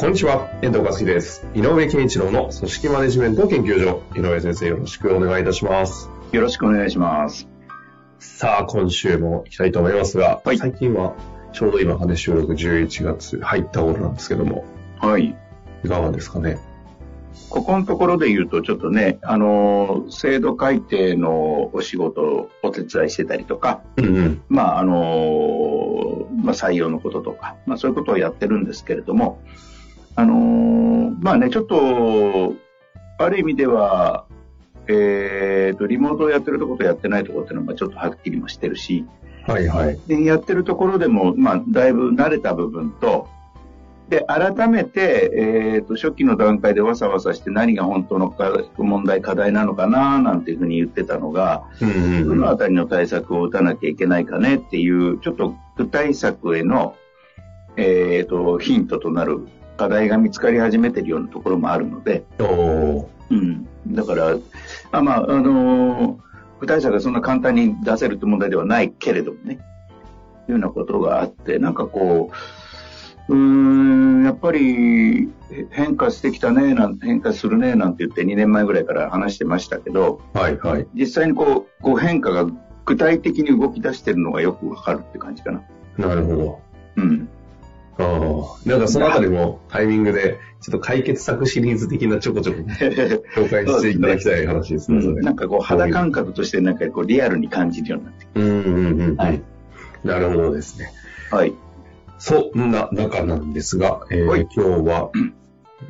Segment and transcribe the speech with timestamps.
[0.00, 1.46] こんにちは、遠藤和樹です。
[1.54, 4.02] 井上健一郎の組織マネジメント研究所。
[4.16, 6.08] 井上先生、よろしくお願いいたします。
[6.32, 7.46] よろしくお願いします。
[8.18, 11.16] さあ、今週も行きたいと思いますが、はい最近は、
[11.52, 14.64] ちょうど今、羽収録11月入った頃なんですけども、
[15.00, 15.36] はい。
[15.84, 16.56] いかがですかね？
[17.50, 24.42] ここのところで言うと、ちょっとね、あのー、制度改定のお仕事をお手伝いしてたりとか、うんうん。
[24.48, 29.42] まあ、あのーまあ、採用のこととか、まあ、そういうことをやってるんですけれども、
[30.16, 30.70] あのー
[31.20, 32.54] まあね、ちょっと、
[33.18, 34.24] ある意味では、
[34.88, 39.04] えーと、リモートをやってるところとやってないところっていうのは、まあちょっとはっきりもしてるし、
[39.46, 39.98] はいはい。
[40.06, 43.28] でやってるところでも、まあ、だいぶ慣れた部分と、
[44.08, 52.38] で、改めて、えっ、と、初期の段階でわさわさして何が本当のか問題、課題なのかな、なんていうふうに言ってたのが、うんうんどうん。
[52.40, 56.96] のあたりの対策を打たなきゃいけないかねっていう、ちょっと具体策への、
[57.76, 59.46] えっ、と、ヒントとなる
[59.80, 62.22] 課題が見つかり始めてるようなところもあるので、
[63.30, 63.66] うん。
[63.88, 64.36] だから、
[64.92, 69.56] あまあ、あのー具体策がそんな簡単に出せるって問題ではないけれどもね、い
[70.48, 72.30] うようなことがあって、なんかこ
[73.28, 80.86] う、うーん、やっぱりへ変化してきたね、なん変化するね、なんて言って2年前ぐらいから話してましたけど、はいはい。
[80.92, 82.46] 実際にこう、こう変化が
[82.84, 85.62] 具体的に動き出してるのがよくわかるって感じかな。
[85.96, 86.60] なるほど。
[86.96, 87.28] うん。
[88.00, 88.68] ああ。
[88.68, 95.22] なんかそのあたりもタイミングで、ちょっと解決策シリーズ的なちょこちょこ紹介していただきたい話ですね、それ。
[95.22, 99.16] なんかこう肌感覚としてなんかこうリアルに感じるようになってきうんうんうんうん。
[99.16, 99.42] はい
[100.04, 100.92] なるほどですね。
[101.30, 101.36] た。
[101.36, 101.54] はい。
[102.18, 105.10] そんな中なんですが、えーはい今日は、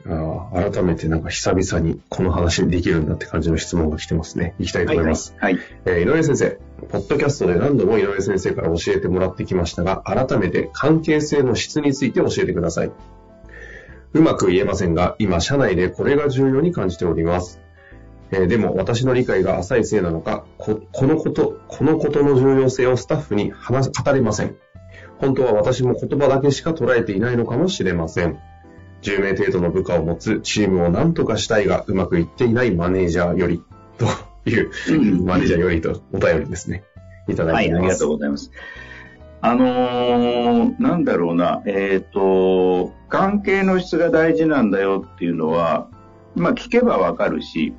[0.06, 4.54] あー改めてなんか久々にこの話できるんだって感じの質問が来てますね。
[4.58, 5.34] 行きたいと思います。
[5.38, 5.54] はい。
[5.54, 5.62] はい。
[5.86, 6.58] えー井上先生、
[6.88, 12.92] ポッドキャストで何度も井上先生から教えてもらってきましたが、改めて関係性の質について教えてください。
[14.12, 17.60] うまく言えませんが、今、社内でこれが重要に感じております。
[18.32, 24.56] えーでも、私の理解が浅いせいなのかこ、このこと、このことの重要性をスタッフに話す語れません。
[25.18, 28.38] 本当は私も言葉だけしか捉えていないのかもしれません。
[29.02, 33.62] 10名程度の部下を持つチームを何とかしたいがうまくいっていないマネージャーより、
[33.98, 34.06] と
[34.48, 36.84] いう、うんマネージャーよりとお便りですね。
[37.28, 37.82] いただはいい、てます。
[37.82, 38.50] ありがとうございます。
[39.42, 45.88] あのーなんだろうな、えっ、と、関係の質が大事なんだよっていうのは、
[46.34, 47.74] まあ聞けばわかるし、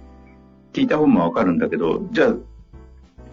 [0.74, 2.36] 聞いた方もわかるんだけど、じゃあ、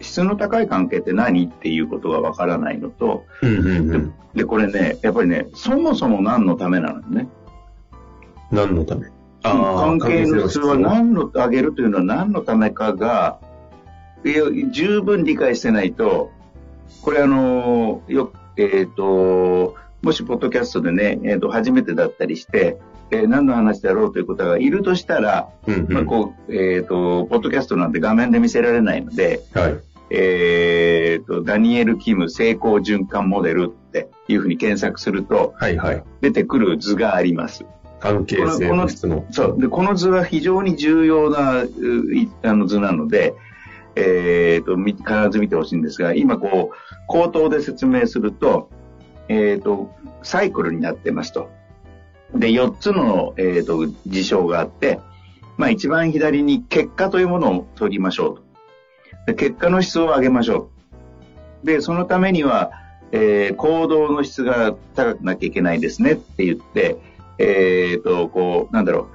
[0.01, 4.13] 質の高い関係って何っていうことがわからないのと、うんうんうん。
[4.33, 7.27] で、これね、やっぱりね、そもそも何のためなのね。
[8.51, 9.07] 何のため？
[9.41, 13.39] 関係の質は何の、上げるというのは何のためかが、
[14.71, 16.31] 十分理解してないと、
[17.01, 22.77] これあの、よ、えっ、と、もしポッドキャストでね、えっ、と、初めてだったりして、
[23.11, 25.93] えー何の話だろうという方がいるとしたら、うんうん。
[25.93, 29.79] まあ、こう、えっ、と、ポッドキャストなんて画面で見せられないので、はい。
[30.11, 36.03] えっ、と、ダニエル・キム成功循環モデルっていうふうに検索すると、はいはい。
[36.21, 37.65] 出てくる図があります。
[37.99, 39.25] 関係性の質の。
[39.31, 39.61] そう。
[39.61, 41.65] で、この図は非常に重要な、
[42.43, 43.33] あの図なので、
[43.95, 46.75] えっ、と、み必ず見てほしいんですが、今こう、
[47.07, 48.69] 口頭で説明すると、
[49.27, 49.93] えっ、と、
[50.23, 51.49] サイクルになってますと。
[52.33, 54.99] で、4つの、えっ、と、事象があって、
[55.59, 58.43] まあ一番左に結果というものを取りましょうと。
[59.27, 60.69] で結果の質を上げましょ
[61.63, 61.65] う。
[61.65, 62.71] で、そのためには、
[63.11, 66.97] えー行動の質が高くなきゃいけないですねって言って、
[67.39, 69.07] えっ、と、こう、なんだろ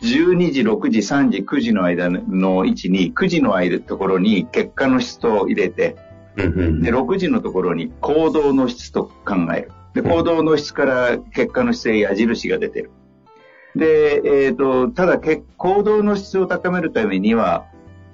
[0.00, 5.96] う、12時、6時、3時、9時の間の位置に、9時の間ところに結果の質と入れて、
[6.36, 9.72] で、6時のところに行動の質と考える。
[9.94, 12.90] で、行動の質から結果の質へ矢印が出てる。
[13.74, 17.66] で、えっ、と、ただけ、行動の質を高めるためには、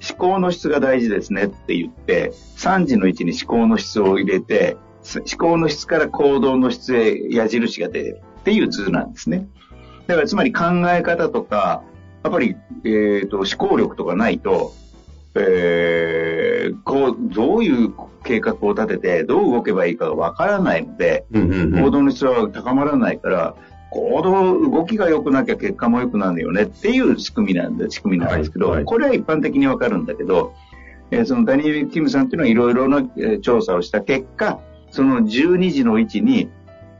[0.08, 9.46] 思考の質が大事ですねって言って、3時の位置に思考の質を入れて、す思考の質から行動の質へ矢印が出るっていう図なんですね。
[10.06, 11.83] だからつまり考え方とか、
[12.23, 14.73] やっぱり、えっ、と、思考力とかないと、
[15.35, 16.31] え
[16.67, 17.93] えーこう、どういう
[18.23, 21.85] 計画を立てて、どう動けばいいかがわからないので、うんうんうん。
[21.85, 23.55] 行動の質は高まらないから、
[23.91, 28.85] 行動、動きが良くなきゃ結果も良くなるよねっていう仕組みなんで、仕組みなんですけど、はいはい。
[28.85, 30.55] これは一般的にわかるんだけど、
[31.11, 34.61] えーそのダニエル・キムさんっていうのはいろいろな、えー調査をした結果、
[34.91, 36.49] その12時の位置に、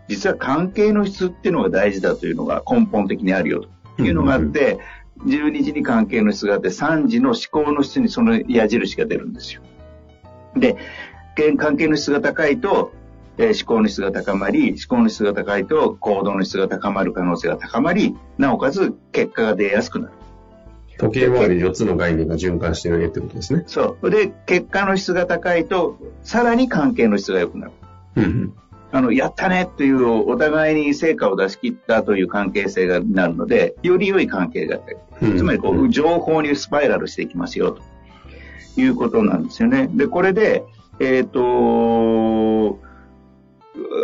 [0.09, 3.65] 実は関係の質っていうのが大事だというのが根本的にあるよ
[3.97, 4.79] というのがあって、
[5.27, 9.63] 12時に関係の質があって、3時の思考の質にその矢印が出るんですよ。
[10.57, 10.77] で、
[11.37, 12.93] け関係の質が高いと、
[13.37, 20.13] えー思考の質が高まり、思考の質が高いと行動の質が高まる可能性が高まり、なおかつ結果が出やすくなる。
[20.99, 23.65] 時計回り4つの概念が循環してるねってことですね。
[23.67, 24.11] そう。
[24.11, 27.73] で、結果の質が高いと、さらに関係の質が良くなる。
[28.17, 28.55] うんうん。
[28.95, 34.79] あの、やったねっていう、お互いに成果を出し切ったという関係性がなるので、より良い関係が
[35.21, 37.83] つまり、こう、情報にスパイラルしていきますよ、と
[38.81, 39.91] いうことなんですよね。
[39.93, 40.63] で、これで、
[41.01, 42.79] えっ、と、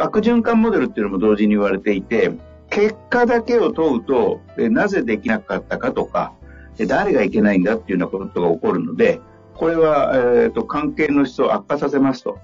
[0.00, 2.32] 悪循環モデルっていうのも同時に言われていて、
[2.68, 6.32] 結果だけを問うと、えなぜできなかったかとか、
[6.80, 9.20] え誰がいけないんだっていうようなことが起こるので、
[9.54, 12.40] これは、えっ、と、関係の質を悪化させますと。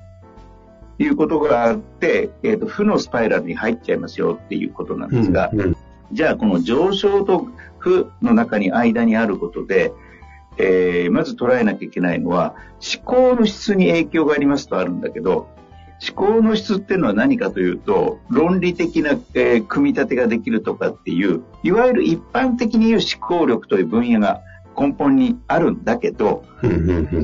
[0.98, 5.76] いうことがあって、えっ、と、負のスパイラルに入っちゃいますよっていうことなんですが、うんうん。
[6.12, 7.48] じゃあこの上昇と
[7.78, 9.92] 負の中に間にあることで、
[10.58, 12.54] えーまず捉えなきゃいけないのは、
[12.96, 15.48] 思考の質に影響がありますとあるんだけど、
[16.06, 24.40] 思考の質っていうのは何かというと、論理的な、えー組み立てができるとかっていう、いわゆる一般的に言う思考力という分野が
[24.78, 26.44] 根本にあるんだけど、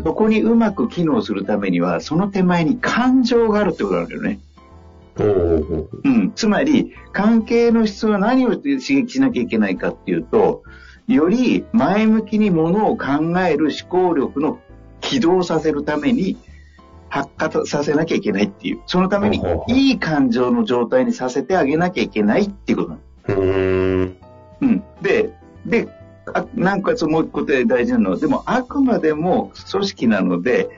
[0.05, 4.41] そこにうまく機能するためには、その手前に感情があるってことなんだよね。
[6.05, 6.33] うん。
[6.35, 10.63] つまり、関係の質は何を刺激しなきゃいけないかっていうと、
[11.07, 14.59] より前向きにものを考える思考力の
[15.01, 16.39] 起動させるために、
[17.09, 18.81] 発火させなきゃいけないっていう。
[18.87, 22.95] そのためにいい感情の状態にさせてあげなきゃいけないっていうことな
[23.37, 24.17] のうーん。
[24.63, 24.83] うん。
[25.03, 25.32] で、で、
[26.35, 30.71] あなんかもう一個で大事なのは、でもあくまでも組織なので、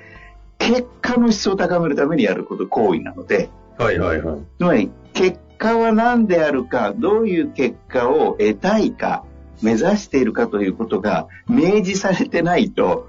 [0.58, 4.38] 結果の質を高めるためにやること、行為なので、はいはいはい。
[4.58, 9.24] つまり、結果は何であるか、どういう結果を得たいか、
[9.62, 13.08] 目指しているかということが明示されてないと、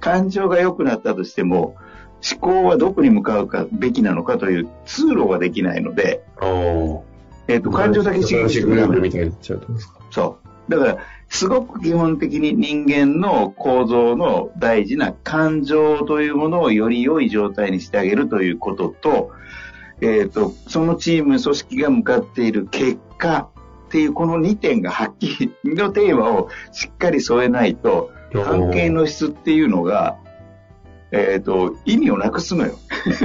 [0.00, 1.76] 感情が良くなったとしても、
[2.28, 6.24] 思考はどこに向かうかべきなのかという通路ができないので。
[7.48, 10.00] えっ、と、感情だけ刺激してくれるプみたいになっちゃうってことですか？
[10.10, 10.45] そう。
[10.68, 10.98] だから、
[11.28, 19.32] すごく基本的に人間の構造の大事な感情というものをより良い状態にしてあげるということと、
[20.00, 23.48] えっ、と、そのチーム、組織が向かっている結果
[23.86, 30.16] っていうこの2点がはっきりのテーマをしっかり添えないと、関係の質っていうのが、
[31.12, 32.78] えっ、と、意味をなくすのよ。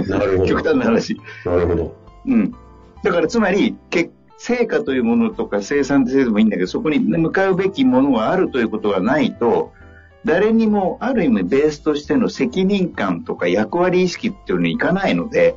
[0.08, 0.46] なるほど。
[0.50, 1.20] 極端な話。
[1.46, 1.96] なるほど。
[2.26, 2.56] うん。
[3.04, 4.12] だからつまり、け
[4.44, 9.72] 成果というものとか生産性でもいいんだけど、そこに向かうべきものがあるということがないと、
[10.26, 15.56] 誰にもある意味ベースとしての責任感とか役割意識っていうのにいかないので、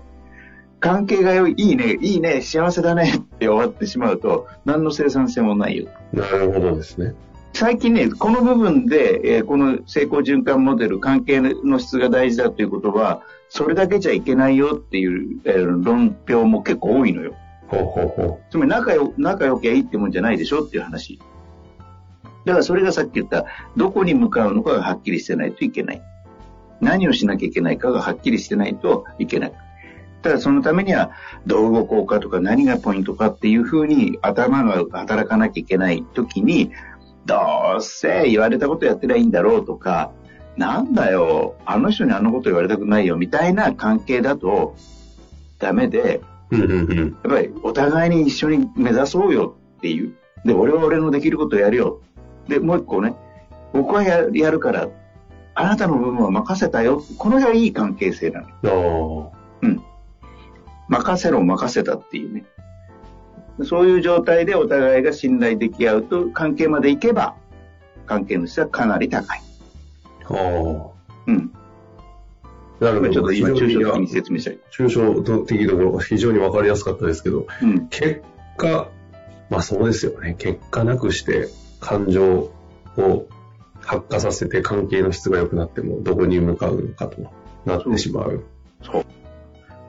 [0.81, 5.89] 関係が良い、いいね、いいね、幸せだねって終わってしまうと、何の生産性もないよ。
[6.13, 7.15] なるほどですね。
[7.55, 17.35] 最近ね、この部分で、えーこの成功循環モデル、関係の質が大事だということは、それだけじゃいけないよっていう、えー論評も結構多いのよ。
[17.69, 21.19] ほうほうほうつまり仲よ、仲良きゃいいってもんじゃないでしょっていう話。
[22.45, 26.03] だからそれがさっき言った、どこに向かうのかがはっきりしてないといけない。
[26.81, 29.53] 何をしなきゃいけないかがはっきりしてないといけない。
[30.23, 31.11] ただそのためには、
[31.47, 36.71] どう動こうかとか何がポイントかっていうふうに頭が働かなきゃいけない時に、
[37.27, 37.37] ど
[37.79, 40.13] うせ言われたことやってりゃいいんだろうとか、
[40.57, 44.77] なんだよ、あの人にあのこと言われたくないよみたいな関係だと
[45.59, 46.57] ダメで、う。
[46.57, 46.99] うんうんうん。
[46.99, 50.15] やっぱりお互いに一緒に目指そうよっていう。
[50.45, 52.01] で、俺は俺のできることをやるよ。
[52.49, 53.15] で、もう一個ね、
[53.73, 54.89] 僕はややるから、
[55.55, 57.03] あなたの部分は任せたよ。
[57.19, 59.31] このがいい関係性なの。
[59.33, 59.45] ああ。
[60.89, 62.45] 任せろ、任せたっていうね。
[63.63, 67.35] そういう状態でお互いが信頼でき合うと、関係までいけば、
[68.07, 69.41] 関係の質はかなり高い。
[70.25, 70.91] ああ。
[71.27, 71.53] うん。
[72.85, 73.13] なるほど。
[73.13, 74.59] ちょっと今、抽象的に非説明したい。
[74.71, 77.89] 抽象的ところが非常にわかりやすかったですけど、うん。
[77.89, 78.23] 結
[78.59, 78.91] 果、
[79.49, 80.35] まあそうですよね。
[80.39, 81.49] 結果なくして
[81.81, 82.51] 感情
[82.97, 83.27] を
[83.81, 87.33] 発火させて関係の質が良くなってもどこに向かうのかと
[87.65, 88.45] なってしまう。
[88.83, 89.05] そう。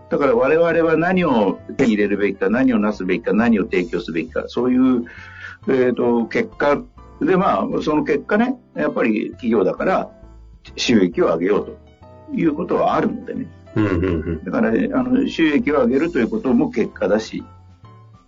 [0.09, 5.05] だから我々は何を手に入れるべきか、何をなすべきか、何を提供すべきか、そういう、
[5.67, 6.81] えっ、と、結果
[7.21, 10.11] で、まあ、その結果ね、やっぱり企業だから
[10.75, 11.84] 収益を上げようと
[12.33, 13.47] いうことはあるのでね。
[13.75, 14.43] うんうんうん。
[14.43, 17.43] だから、あの、収益を上げるということも結果だし、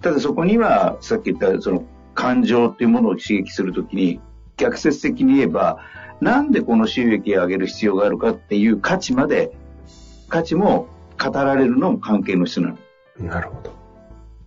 [0.02, 4.20] ただそこには、さっき言った、その、感情っていうものを刺激するときに、
[4.58, 5.80] 逆説的に言えば、
[6.20, 9.52] なんでこの収益を上げる必要があるかっていう価値まで、
[10.28, 10.88] 価値も
[11.24, 12.78] 語られるのも関係の質なの。
[13.20, 13.72] なるほど。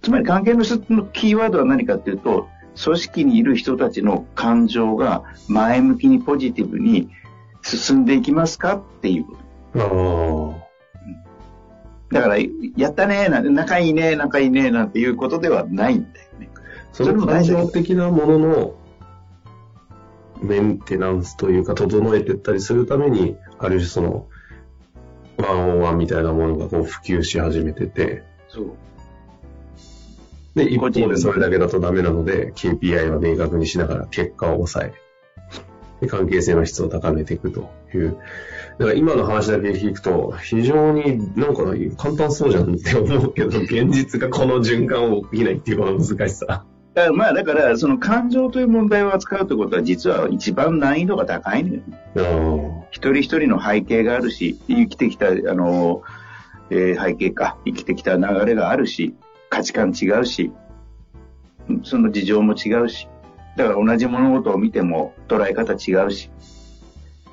[0.02, 2.48] つまり関係の質のキーワードは何かっていうと、
[2.82, 7.10] 組織にいる人たちの感情が前向きにポジティブに
[7.62, 9.39] 進んでいきますかっていうこと。
[9.76, 10.70] ああ。
[12.12, 12.38] だから、
[12.76, 16.50] やったね仲いいね、仲いいね、なんていうことではないんだよね。
[16.92, 18.74] その感情的なものの
[20.42, 24.26] メンテナンスというか、整えていったりするために、ある種その、
[25.38, 28.72] ワンオンワンみたいなものがこう普及し始めてて、そう。
[30.54, 34.92] で、一方でそれだけだとダメなので、KPI は明確にしながら結果を抑え、
[36.00, 38.16] で関係性の質を高めていくという。
[38.78, 41.64] だから今の話だけ聞くと、非常になんか
[41.96, 46.64] 簡単そうじゃんって思うけど、現実がこの循環を起きないっていうこの難しさ。
[47.14, 51.82] まあ、だから、その感情という問題を扱うということは、実は一番難易度が高いのよ。
[52.16, 56.02] あ一人一人の背景があるし、生きてきた、あの、
[56.70, 59.14] えー背景か、生きてきた流れがあるし、
[59.50, 60.50] 価値観違うし、
[61.68, 63.08] うんその事情も違うし、
[63.60, 66.30] だから同じ物事を見ても捉え方違うし、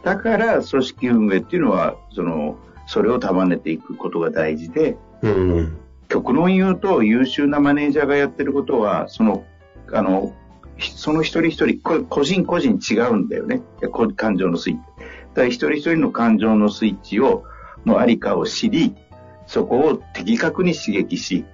[0.04, 5.78] だから組織運営っていうのは、その、それを束ねていくことが大事で、うん。
[6.10, 9.46] 極論言うと優秀なマネージャーがやってることは、その、
[9.94, 10.34] あの、
[10.80, 13.62] その一人一人、個人個人違うんだよね。
[14.16, 14.82] 感情のスイッチ。
[15.34, 17.46] だから一人一人の感情のスイッチを、
[17.86, 18.96] のありかを知り、
[19.46, 21.46] そこを的確に刺激し、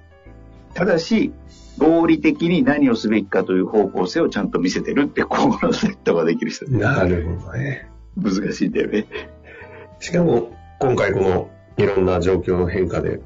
[0.73, 1.33] ただし、
[1.77, 6.69] 合理的に何をすべきかという方向性をちゃんと見せてるって、ここのセットができる人。
[6.69, 7.89] なるほどね。
[8.15, 9.07] 難しいんだよね。
[9.99, 13.21] しかも、今回このいろんな状況の変化で、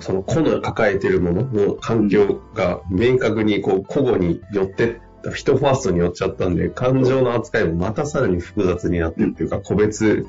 [0.00, 5.00] その個の抱えてるものの環境が明確にこう個々によって、
[5.34, 10.26] 人ファーストに寄っちゃったんで、感情の扱いもまたさらに複雑になってるっていうか、個別、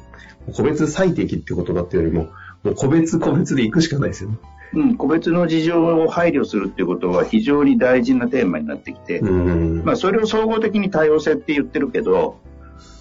[0.53, 2.29] 個別最適ってことだっていうよりも、
[2.63, 4.37] もう個別個別で行くしかないですよね。
[4.73, 9.83] うん、個別の事情を配慮するっていうことは非常に大事なテーマになってきて、うん。
[9.83, 12.39] まあ、それを総合的に多様性って言ってるけど、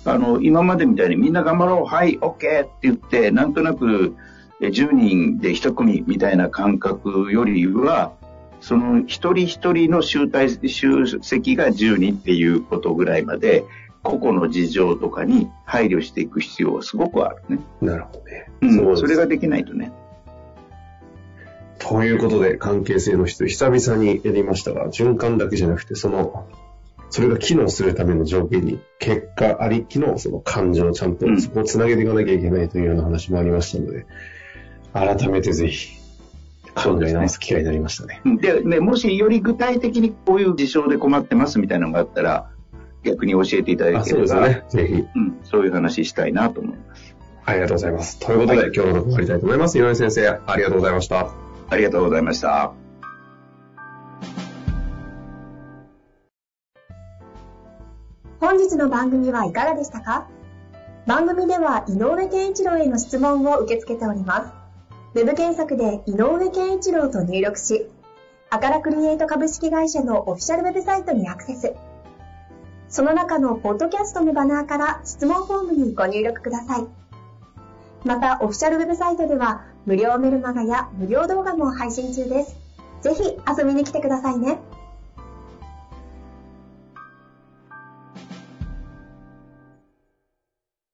[0.05, 4.15] あの、今までみたいにみんな頑張ろう、はい、OK って言って、なんとなく
[4.61, 8.13] え10人で1組みたいな感覚よりは、
[8.61, 13.65] その一人一人の集大、集積が10人っていうことぐらいまで、
[14.03, 17.63] 個々の事情とかに配慮していく必要はすごくあるね。
[17.81, 18.51] なるほどね。
[18.63, 19.93] うん、それができないとね。
[21.79, 26.47] ということで、関係性の質、久々にやりましたが、循環だけじゃなくて、その、
[27.11, 34.07] それが機能するための条件に、結果ありきのその感情をちゃんとうんそこをつなげていかなきゃいけないというような話もありましたので、
[34.93, 35.97] 改めてぜひ、
[36.75, 38.21] 考え直す機会になりましたね。
[38.25, 42.51] うんで、ね、もしより具体的にこういう事象で困ってますみたいなのがあったら、
[43.05, 44.83] 逆に教えていただあ、ければ、そうですね。
[44.83, 45.05] ぜひ。
[45.15, 47.17] うん、そういう話したいなと思います。
[47.45, 48.21] ありがとうございます。
[48.21, 49.79] ということで、はい今日のところ終わりたいと思います。
[49.79, 51.48] 井上先生、ありがとうございました。
[51.71, 52.73] ありがとうございました。
[58.41, 60.29] 本日の番組はいかがでしたか？
[61.07, 64.53] 番組では井上健一郎への質問を受け付けております。
[65.15, 67.87] ウェブ検索で井上健一郎と入力し、
[68.51, 71.75] アカラクリエイト株式会社のオフィシャルウェブサイトにアクセス。
[72.89, 76.87] その中のポッドキャストのバナーから質問フォームにご入力ください。
[78.05, 82.59] また、オフィシャルウェブサイトでは無料メルマガや無料動画も配信中です。
[83.01, 84.59] ぜひ遊びに来てくださいね。